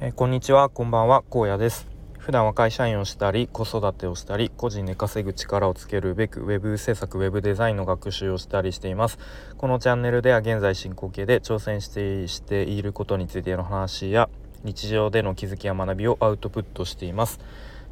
[0.00, 1.88] えー、こんにちは、こんばんは、荒野です。
[2.20, 9.18] 普段は会社員をしたり、子育てをしたり、個人で稼ぐ力をつけるべく、ウェブ制作、ウェブデザインの学習をしたりしています。
[9.56, 14.28] このチャンネルでは現在進行形で挑戦してしていることについての話や、
[14.62, 17.40] 日常での気づきや学びをアウトプットしています。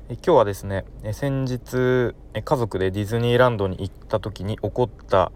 [0.09, 5.33] 今日はですね、先日家族でディズニーランドに行った時に起こった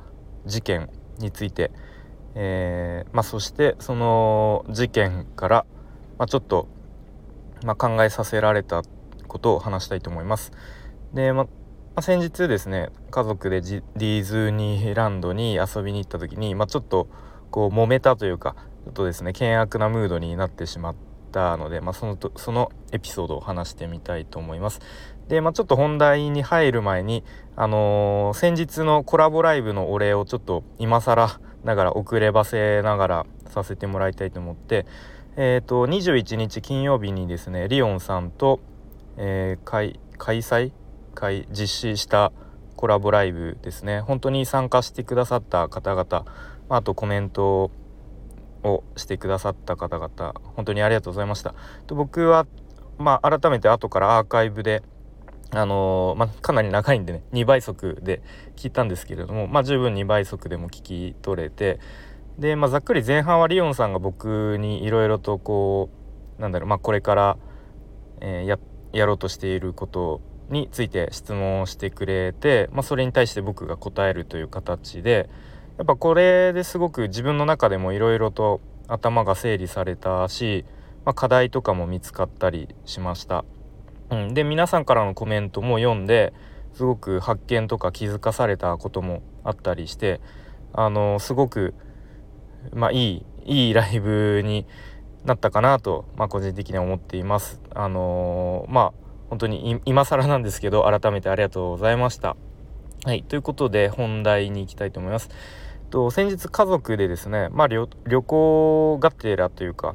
[0.47, 1.73] 事件について、
[2.37, 5.67] えー、まあ、そしてその事件から
[6.21, 6.69] まあ、ちょっと、
[7.65, 8.83] まあ、考えさせられた
[9.27, 10.53] ことを話したいと思います。
[11.15, 11.47] で、ま
[11.95, 17.09] あ、先日ですね家族でディズニーランドに遊びに行った時に、ま、ちょっと
[17.51, 20.95] こう揉めたというかちょっとですね険悪なムードになってしまっ
[21.33, 24.81] たので、ま、そのとそのエピソードを話してみたいと思います。
[25.29, 27.25] で、まあ、ちょっと本題に入る前に、
[27.57, 34.85] あのー、先日のコラボライブのお礼をちょっと今更ながら遅ればせながらさせてもらいたいと思って
[35.43, 38.61] えーと、21日金曜日にですねリオンさんと、
[39.17, 40.71] えー、開催？
[41.15, 42.31] 開実施した
[42.77, 44.03] コラボライブですね。
[44.03, 46.27] 本当に参加してくださった方々
[46.69, 47.71] あとコメント
[48.65, 51.55] をしてくださった方々本当にありがとうございました。
[51.87, 52.47] と僕は、
[52.99, 54.83] まあ、改めて後からアーカイブで
[55.53, 58.21] あのー、まあ、かなり長いんでね2倍速で
[58.57, 61.81] 聞いたんですけれども、まあ、十分2倍速でも聞き取れて
[62.41, 65.91] で、まあ、ざっくり前半はリオンさんが僕にいろいろとこ
[66.39, 67.37] うなんだろう、まあ、これから、
[68.23, 68.59] えー、や
[68.93, 75.29] やろうとしていることについて質問をしてくれて、まあ、それに対して僕が答えるという形で
[75.77, 80.65] やっぱこれですごく自分の中でもいろいろと頭が整理されたし、
[81.05, 83.45] まあ、課題とかも見つかったりしました。
[84.11, 86.33] うん、で皆さんからのコメントも読んで
[86.73, 90.21] すごく発見とか気づかされたこともあったりして
[90.73, 91.75] あのすごく
[92.73, 94.67] まあいいいいライブに
[95.25, 97.61] なったかなと、まあ、個人的には思っています。
[97.75, 98.93] あのー、まあ
[99.29, 102.37] 本当に今更なんですけど改めてありがとうございました。
[103.05, 105.31] はいということで本題に行きたいと思います。
[105.91, 107.89] と先日家族でですね、まあ、旅
[108.23, 109.95] 行がてらというか、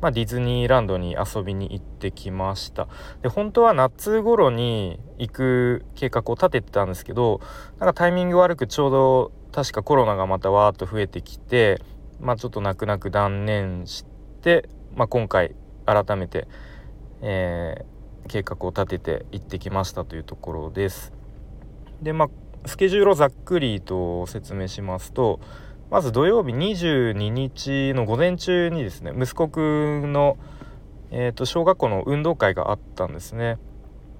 [0.00, 2.88] まあ、ディズニーランドに遊びに行ってきました
[3.22, 7.40] で本当は夏頃に行く計画を立ててたんですけど
[7.80, 11.80] なんかタイミング悪くちょうど確かコロナがまたわーっと増えてきて、
[12.18, 14.04] まあ、ちょっと泣く泣く断念し
[14.42, 15.54] て、まあ、今回
[15.86, 16.48] 改めて、
[17.22, 21.12] えー、計画を立てて行ってきましたというところです。
[22.02, 22.28] でまあ
[22.66, 25.38] スケジュールをざっくりと説明しますと
[25.88, 30.36] まず土曜日22日の午前中にですね息子くんの、
[31.12, 33.58] えー、と小学校の運動会があったんですね。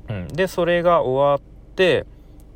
[0.08, 2.06] うん、でそれが終わって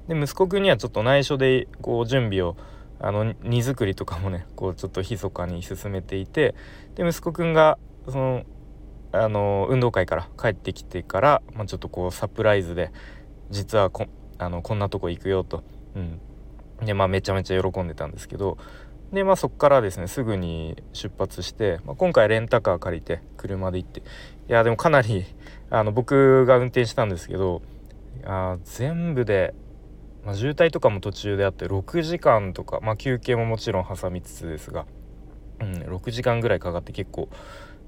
[0.09, 2.57] で息子くんにはちょっと内緒でこう準備を
[3.01, 6.55] あの荷造りとかもねこうちょっと密かに進めていて
[6.97, 8.45] で息子くんがその
[9.13, 12.91] あの運動会から帰ってきてから、まあ、ちょっとこうサプライズで
[13.51, 14.07] 実はこ
[14.39, 15.63] あのこんなとこ行くよと、
[15.95, 16.21] うん、
[16.85, 18.59] でまあめちゃめちゃ喜んでたんですけど
[19.13, 24.01] でまあそこからですねすぐに出発して、まあ、今回レンタカー借りて車で行って。
[24.01, 24.03] い
[24.49, 25.27] やでもかなり
[25.71, 27.61] あの僕が運転したんですけど
[28.25, 29.55] あ全部で
[30.29, 34.85] まあ、渋滞とかも途中であって6時間とか、まあ、休憩ももちろん挟みつつですが、
[35.59, 37.31] うん、6時間ぐらいかかって結構、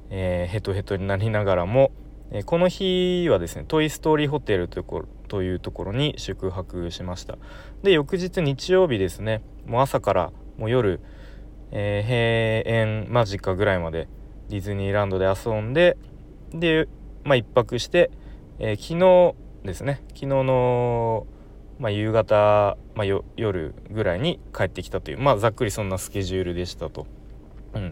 [0.08, 1.92] えー、ヘトヘトになりながらも、
[2.30, 7.36] えー、この日はですねトイ・ストーリーホテルというこというところに宿泊しました。
[7.82, 11.00] で翌日日曜日ですねもう朝からもう夜、
[11.72, 14.08] えー、閉園間近ぐらいまで
[14.48, 15.98] ディズニーランドで遊んで
[16.54, 16.88] で
[17.22, 18.10] まあ1泊して、
[18.58, 21.26] えー、昨日ですね昨日の
[21.80, 27.06] まあ、夕方、まあ、夜ぐらいに帰ってきたという、まあ、ざっくりそんなスケジュールでしたと。
[27.74, 27.90] うん、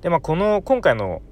[0.00, 1.22] でまあこの今回の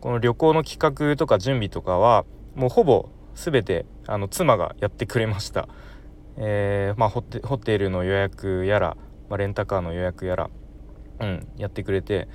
[0.00, 0.78] この旅行の企
[1.10, 2.24] 画とか準備とかは
[2.54, 5.68] もうほぼ全てあの妻がやってくれました。
[6.36, 8.96] えー、まあ、ホテホテルの予約やら、
[9.28, 10.50] まあ、レンタカーの予約やら、
[11.20, 12.28] うん、やってくれて、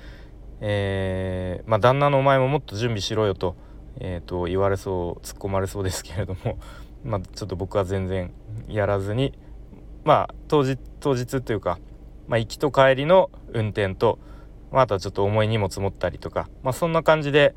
[0.60, 3.56] えー、まあ、旦那のお前ももっと準備しろよと,、
[4.00, 6.58] えー、と言われそう突っ込まれそうですけれども
[7.04, 8.32] まあ、ちょっと僕は全然
[8.66, 9.32] やらずに
[10.04, 11.78] まあ当日当日というか、
[12.28, 14.18] まあ、行きと帰りの運転と、
[14.72, 17.54] まあ、あとはちょっと重い荷物持ったりとか、まあ、そんな感じで、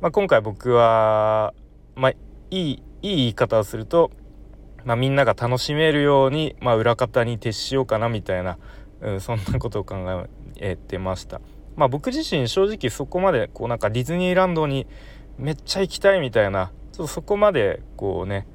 [0.00, 1.54] まあ、今回僕は、
[1.94, 2.16] まあ、い
[2.50, 4.10] いいい言い方をすると、
[4.84, 8.58] まあ、みんなが楽しめるように、まあ、裏方に徹しようかなみたいな、
[9.00, 9.96] うん、そんなことを考
[10.56, 11.40] えてました。
[11.76, 14.86] まあ、僕自身正直そこまでこうなんかディズニーランドに
[15.38, 18.46] めっちゃ行きたいみたいなちょっとそこまでこうね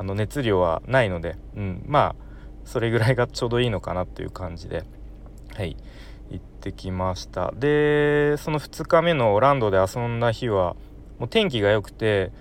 [0.00, 2.24] あの熱量はないので、うん、まあ
[2.64, 4.84] それぐらいがちょうどいいのかなっていう感じで
[5.54, 5.76] はい
[6.30, 10.74] 行ってきましたでその2日目のランドで遊んだ日は
[11.18, 12.32] もう天気が良くて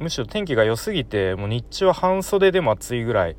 [0.00, 3.36] むしろ天気が良すぎてもう日中は半袖でも暑いぐらい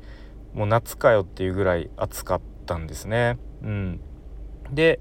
[0.54, 3.36] もう夏かよっていうぐらい暑かったんですね。
[3.62, 4.00] うん、
[4.70, 5.00] で、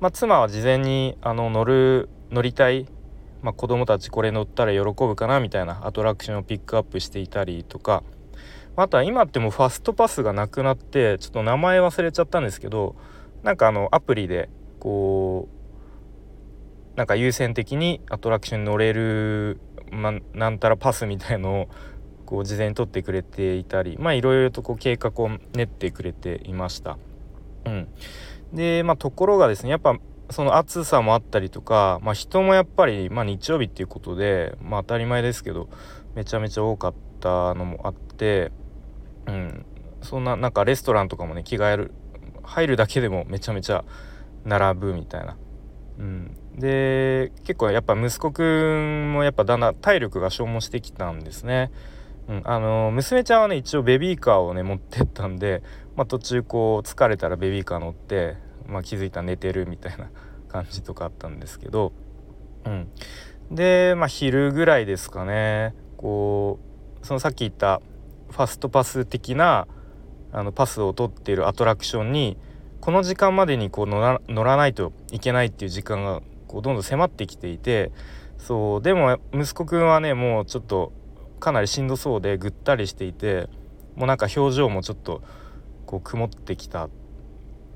[0.00, 2.88] まあ、妻は事前にあの乗る乗りたい、
[3.42, 8.02] まあ、子供たちこれ乗ったら喜ぶかなみたいなアトラクションをピックアップしていたりとか
[8.76, 12.94] あとは今ってもうファストパスがなくなってちょっと名前忘れちゃったんですけど
[13.42, 14.48] なんかあのアプリで
[14.78, 15.48] こ
[16.94, 19.60] うなんか優先的にアトラクションに乗れる、
[19.90, 21.68] ま、なんたらパスみたいのを
[22.24, 26.96] こう事前に取ってくれていたりまあいろいろとこう計画を練ってくれていました。
[27.64, 27.88] うん、
[28.52, 29.96] でまあところがですねやっぱ
[30.32, 35.68] その暑さもあったりとか、まあ、人もやっぱり、まあ、日曜日っていうことで、まあ、当たり前ですけど
[36.14, 38.50] めちゃめちゃ多かったのもあって
[39.26, 39.64] うん、
[40.02, 41.92] そんななんかレストランとかもね着替える
[42.42, 43.84] 入るだけでもめちゃめちゃ
[44.44, 45.36] 並ぶみたいな。
[45.98, 51.70] うん、で結構やっぱ息子くんもやっぱだんだん体力が消耗してきたんですね。
[52.28, 55.62] うん、あの娘ちゃんはね一応ベビーカーをね持ってったんで、
[55.96, 58.36] まあ、途中こう疲れたらベビーカー乗って、
[58.72, 60.10] まあ、気づいたら寝てるみたいな
[60.48, 61.92] 感じとかあったんですけど、
[62.64, 62.88] うん、
[63.50, 65.74] で、まあ、昼ぐらいですかね。
[65.96, 66.58] こ
[67.02, 67.80] うそのさっき言った
[68.30, 69.68] ファストパス的な
[70.32, 72.38] あのパスを取っているアトラクションに
[72.80, 77.92] この時間までにこう乗ら乗らないといけないっていう時間がこうどんどん迫ってきていて
[78.38, 80.92] そうでも息子くんはねもうちょっと
[81.38, 83.48] かなりしんどそうでぐったりしていて
[83.94, 85.22] もうなんか表情もちょっと
[85.86, 86.88] こう曇ってきた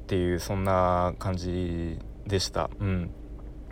[0.07, 1.99] っていうそんな感じ
[2.29, 2.71] でした。
[2.79, 3.11] うん、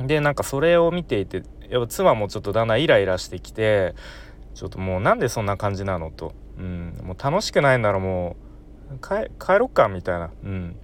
[0.00, 3.94] でなんかそれを見ていてやっぱ妻もちょっとだんだんイライラしてきて
[4.54, 6.34] ちょっともうなんでそんな感じなのと。
[6.58, 8.36] うん、もう楽しくないならも
[8.90, 10.76] う帰ろっかみたいな、うん、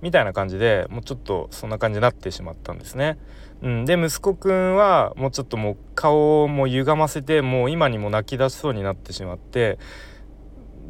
[0.00, 3.18] みたいな感じでもうちょっとそんな感じになってしまったんですね。
[3.62, 9.78] うん、で息子くんはもうちょっともう顔をもう歪ませてもう今にも泣き出しそうになってしまって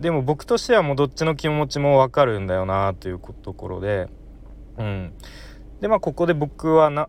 [0.01, 4.09] でも僕としてはもうどっちの気持ちもわかるんだよなというところで、
[4.79, 5.13] うん、
[5.81, 7.09] でまあここで僕はな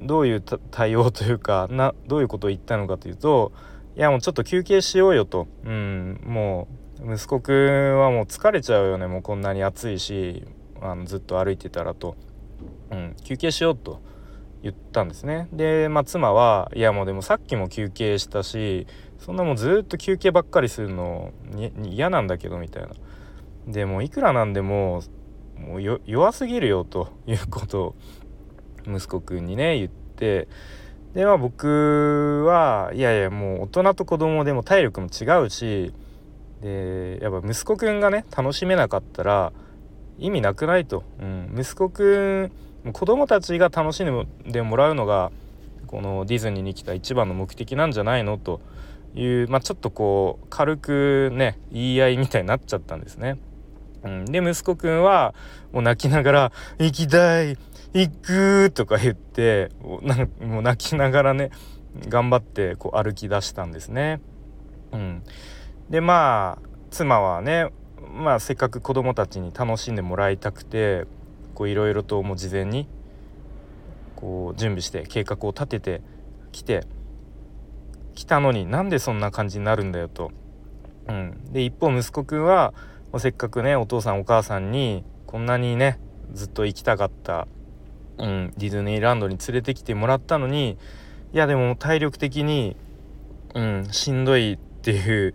[0.00, 0.40] どういう
[0.70, 3.52] 対応というかなどういうことを言ったのかというと
[3.96, 6.68] いやもうちょっと休憩しようよと、うん、も
[7.04, 9.06] う息子くんはもう疲れちゃうよね。
[9.06, 10.44] もうこんなに暑いし
[10.80, 12.16] あのずっと歩いてたらと、
[12.90, 14.00] うん、休憩しようと
[14.62, 15.48] 言ったんですね。
[15.52, 18.86] で、まあ、妻はいやもうでもさっきも休憩したし
[19.18, 21.32] そんなもうずっと休憩ばっかりするの
[21.82, 22.90] 嫌なんだけどみたいな。
[23.66, 25.02] でもいくらなんでも
[25.56, 27.94] もう弱すぎるよということを
[28.86, 30.48] 息子くんにね言って。
[31.14, 35.92] でまあ僕はいやいやもう大人と子供でも体力も違うし
[36.60, 39.52] でやっぱ息子くんがね楽しめなかったら
[40.18, 42.50] 意味なくないと、うん、息子く
[42.84, 45.32] ん子供たちが楽しんでもらうのが
[45.86, 48.60] このディズニーに来た一番の目的なんじゃないのと。
[49.14, 53.38] いう、まあ、ちょっとこう軽くね言い合いみたいになっちゃったんですね。
[54.04, 55.34] うん、で息子くんは
[55.72, 57.56] もう泣きながら「行きたい
[57.94, 60.00] 行く!」とか言っても
[60.60, 61.50] う泣きながらね
[62.08, 64.20] 頑張ってこう歩き出したんですね。
[64.92, 65.22] うん、
[65.90, 67.70] でまあ妻はね、
[68.14, 71.06] まあ、せっかく子供たちに楽しんでもらいたくて
[71.60, 72.88] いろいろともう事前に
[74.14, 76.00] こう準備して計画を立てて
[76.52, 76.84] きて
[78.18, 80.32] 来たのになんでそんな感じになるんだよと。
[81.06, 82.74] うん、で一方息子くんは
[83.16, 86.00] せっかくねお父さんお母さんにこんなにね
[86.32, 87.46] ずっと行きたかった、
[88.18, 90.76] うん、ディズニーランドに連れてきてもらったのに
[91.32, 92.76] いやでも体力的に、
[93.54, 95.34] うん、しんどいっていう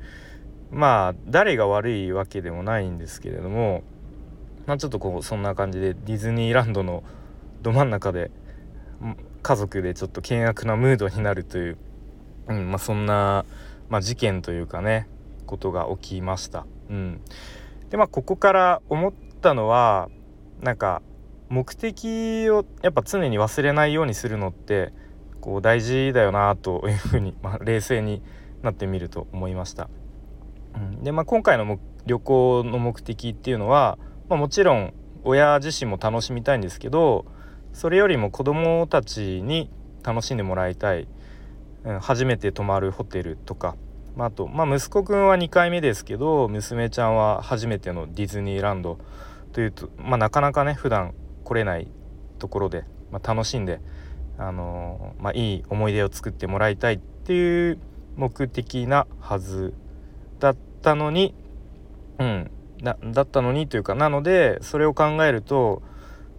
[0.70, 3.82] まあ誰が悪いわけでもないんですけれども、
[4.66, 7.02] まあ、ちょっとこうそんな感じでディズニーランドの
[7.62, 8.30] ど真ん中で
[9.42, 11.78] 家族でちょっと険悪なムードになるという、
[12.48, 13.46] うんまあ、そんな、
[13.90, 15.08] まあ、事件というかね
[15.46, 16.66] ことが起きました。
[16.90, 17.22] うん、
[17.90, 20.10] でまあここから思ったのは
[20.62, 21.02] なんか
[21.50, 24.92] 目的をやっぱ常に忘れないようにするのって
[25.42, 28.22] こう大事だよなというふうに、まあ、冷静に
[28.62, 29.90] なってみると思いました。
[30.76, 33.98] うん、でまあ今回の旅行の目的っていうのは、
[34.30, 37.26] まあ、もちろん親自身も楽しみたいんですけど
[37.74, 39.70] それよりも子どもたちに
[40.04, 41.08] 楽しんでもらいたい、
[42.02, 43.76] 初めて泊まるホテルとか。
[44.16, 49.00] まあ、あと、まあ、息子くんは2回目ですけど娘ちゃんは初めてのディズニーランド。
[49.54, 51.14] というと、まあ、なかなかね普段
[51.44, 51.88] 来れない
[52.40, 53.80] ところで、まあ、楽しんで、
[54.38, 57.80] あのー、まあ、いい思い出を作ってもらいたいっていう
[58.16, 59.74] 目的なはず
[60.40, 61.36] だったのに、
[62.20, 65.82] うん、だったのにというかなのでそれを考えると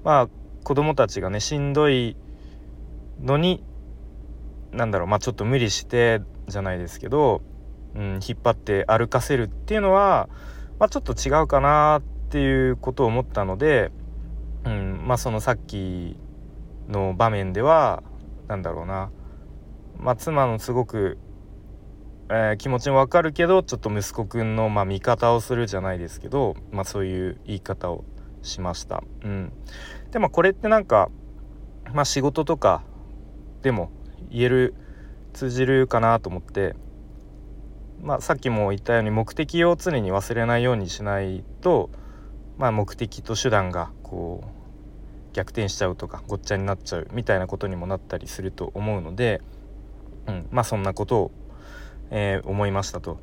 [0.04, 0.28] まあ
[0.62, 2.16] 子供たちがねしんどい
[3.22, 3.62] のに
[4.74, 7.42] なんだろうまあちょっと無理してじゃないですけど、
[7.94, 10.28] うん、引っ張って歩かせるっていうのは、
[10.78, 13.92] まあ、ちょっと違うかなっていうことを思ったので、
[14.64, 16.16] うんまあ、そのさっき
[16.88, 18.02] の場面では
[18.48, 19.10] 何だろうな、
[19.98, 21.18] まあ、妻のすごく、
[22.28, 28.04] えー、気持ちもわかるけどちょっと息子くんの、まあ、味方をするじゃないですけど、まあ、そういう言い方を
[28.42, 29.02] しました。
[29.22, 29.52] うん、
[30.10, 31.08] でもこれってなんか、
[31.94, 32.82] まあ、仕事とか
[33.62, 33.90] でも
[34.30, 34.74] 言える
[35.32, 36.74] 通じるかなと思って、
[38.02, 41.90] まあ、さっきも言ったように目的を常に忘れないようにしないと、
[42.58, 49.42] まあ、目的と手段がこう逆転しちゃうとかごっちゃになっちゃうみたいなことにもなったりすると思うので、
[50.26, 51.30] うん、まあそんなことを、
[52.10, 53.18] えー、思いましたと。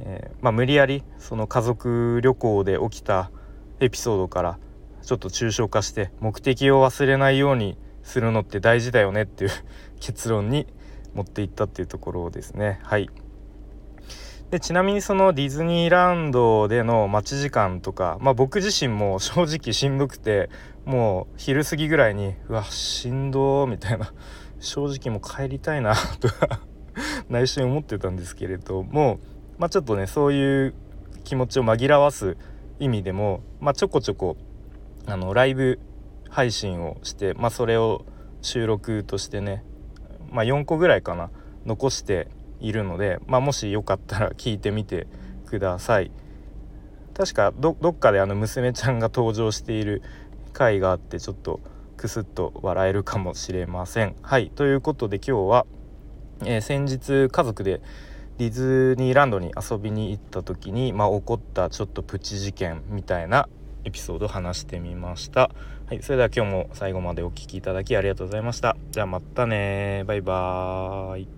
[0.00, 3.30] えー、まあ、無理やりその家族旅行で起きた
[3.78, 4.58] エピソードから
[5.02, 9.50] ちょっと抽象化して目的を忘れないようにするのって大事だよねっていう
[9.98, 10.68] 結論に
[11.14, 12.78] 持っていったっていうところですね。
[12.84, 13.10] はい
[14.50, 20.48] でちなみにそのディズニーランドでの待ち時間とか、まあ、僕自身も 正直しんどくて
[20.84, 24.12] もう昼過ぎぐらいにうわしんどーみたいな
[24.60, 26.60] 正直もう帰りたいなとか
[27.28, 29.18] 内心思ってたんですけれども、
[29.58, 30.74] まあ、ちょっとねそういう
[31.24, 32.36] 気持ちを紛らわす
[32.78, 34.36] 意味でも、まあ、ちょこちょこ
[35.06, 35.80] あのライブ
[36.34, 38.04] 配信をして、まあ、それを
[38.42, 39.62] 収録としてね、
[40.32, 41.30] まあ、4個ぐらいかな
[41.64, 42.26] 残して
[42.58, 45.06] いるので、まあ、もしよかったら聞いてみて
[45.46, 46.10] ください
[47.16, 50.02] 確かどっかであの娘ちゃんが登場している
[50.52, 51.60] 回があってちょっと
[51.96, 55.66] クスッと笑えるかもしれませんはいということで今日は、
[56.44, 57.80] えー、先日家族で
[58.38, 63.48] ディズニーランドに遊びに行った時に、まあ、起こったちょっとプチ事件みたいな
[63.84, 65.50] エピソードを話してみました。
[65.86, 68.74] はい、それでは今日も最後までお聴きいただきありがとうございました。
[68.90, 71.33] じゃあまたねバイバーイ。